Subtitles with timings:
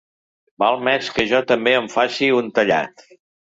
[0.63, 3.09] Val més que jo també em faci un tallat.